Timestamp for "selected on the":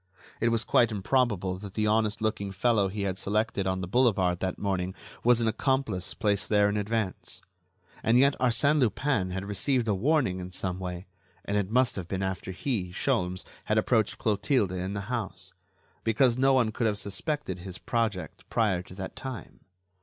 3.19-3.87